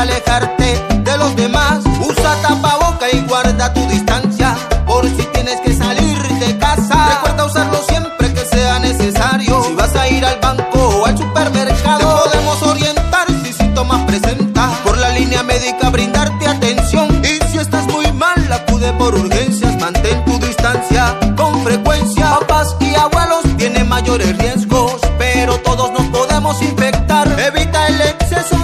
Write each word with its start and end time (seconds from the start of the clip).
alejarte 0.00 0.82
de 1.04 1.18
los 1.18 1.36
demás. 1.36 1.80
Usa 2.00 2.34
tapaboca 2.42 3.06
y 3.12 3.20
guarda 3.28 3.72
tu 3.74 3.86
distancia 3.88 4.56
por 4.86 5.04
si 5.06 5.22
tienes 5.34 5.60
que 5.60 5.74
salir 5.74 6.16
de 6.38 6.58
casa. 6.58 7.08
Recuerda 7.14 7.44
usarlo 7.44 7.78
siempre 7.86 8.32
que 8.32 8.44
sea 8.46 8.78
necesario. 8.78 9.62
Si 9.64 9.74
vas 9.74 9.94
a 9.94 10.08
ir 10.08 10.24
al 10.24 10.38
banco 10.40 10.78
o 10.78 11.06
al 11.06 11.16
supermercado, 11.18 12.22
te 12.24 12.30
podemos 12.30 12.62
orientar 12.62 13.26
si 13.44 13.52
síntomas 13.52 14.02
presentas. 14.06 14.70
Por 14.84 14.96
la 14.96 15.10
línea 15.10 15.42
médica 15.42 15.90
brindarte 15.90 16.48
atención 16.48 17.22
y 17.22 17.50
si 17.50 17.58
estás 17.58 17.86
muy 17.86 18.10
mal 18.12 18.52
acude 18.52 18.92
por 18.94 19.14
urgencias. 19.14 19.76
Mantén 19.80 20.24
tu 20.24 20.38
distancia 20.38 21.14
con 21.36 21.62
frecuencia. 21.62 22.38
Papás 22.40 22.74
y 22.80 22.94
abuelos 22.94 23.44
tienen 23.58 23.86
mayores 23.88 24.36
riesgos, 24.38 24.98
pero 25.18 25.58
todos 25.58 25.92
nos 25.92 26.06
podemos 26.06 26.60
infectar. 26.62 27.28
Evita 27.38 27.86
el 27.88 28.00
exceso 28.00 28.56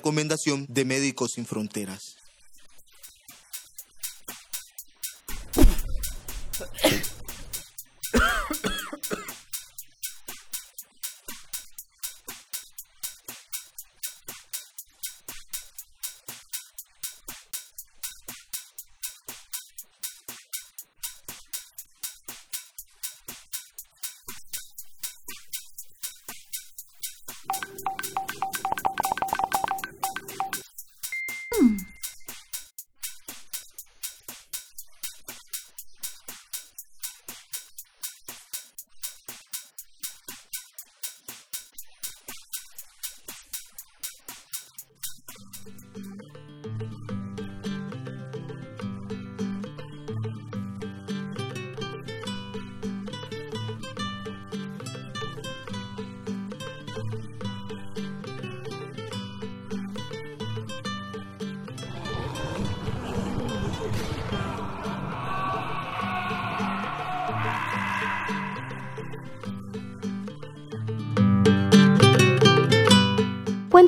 recomendación 0.00 0.64
de 0.70 0.86
Médicos 0.86 1.32
Sin 1.32 1.44
Fronteras. 1.44 2.16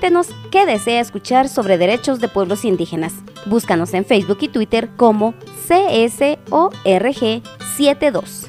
Cuéntenos 0.02 0.34
qué 0.50 0.66
desea 0.66 1.00
escuchar 1.00 1.49
sobre 1.49 1.78
derechos 1.78 2.19
de 2.19 2.26
pueblos 2.26 2.64
indígenas. 2.64 3.12
Búscanos 3.46 3.94
en 3.94 4.04
Facebook 4.04 4.38
y 4.40 4.49
Twitter 4.49 4.90
como 4.96 5.32
CSORG72. 5.69 8.49